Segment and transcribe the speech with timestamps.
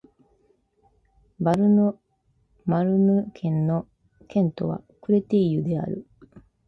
[1.41, 1.97] ヴァル＝ド＝
[2.65, 3.85] マルヌ県の
[4.27, 6.07] 県都はクレテイユである